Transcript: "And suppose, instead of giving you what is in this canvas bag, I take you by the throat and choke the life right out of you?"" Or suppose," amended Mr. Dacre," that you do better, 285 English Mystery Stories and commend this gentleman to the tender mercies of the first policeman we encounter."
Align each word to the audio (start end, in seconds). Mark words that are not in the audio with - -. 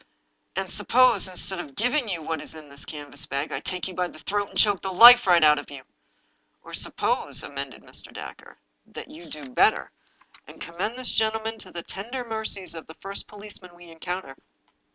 "And 0.55 0.67
suppose, 0.67 1.27
instead 1.27 1.59
of 1.59 1.75
giving 1.75 2.09
you 2.09 2.23
what 2.23 2.41
is 2.41 2.55
in 2.55 2.69
this 2.69 2.85
canvas 2.85 3.27
bag, 3.27 3.51
I 3.51 3.59
take 3.59 3.87
you 3.87 3.93
by 3.93 4.07
the 4.07 4.17
throat 4.17 4.49
and 4.49 4.57
choke 4.57 4.81
the 4.81 4.91
life 4.91 5.27
right 5.27 5.43
out 5.43 5.59
of 5.59 5.69
you?"" 5.69 5.83
Or 6.63 6.73
suppose," 6.73 7.43
amended 7.43 7.83
Mr. 7.83 8.11
Dacre," 8.11 8.57
that 8.95 9.11
you 9.11 9.25
do 9.27 9.49
better, 9.49 9.91
285 9.91 9.91
English 9.91 10.17
Mystery 10.17 10.33
Stories 10.33 10.41
and 10.47 10.61
commend 10.65 10.97
this 10.97 11.11
gentleman 11.51 11.57
to 11.59 11.71
the 11.71 11.83
tender 11.83 12.25
mercies 12.27 12.73
of 12.73 12.87
the 12.87 12.95
first 12.95 13.27
policeman 13.27 13.75
we 13.75 13.91
encounter." 13.91 14.35